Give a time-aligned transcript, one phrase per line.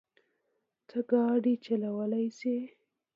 [0.87, 2.57] ته ګاډی چلولی شې؟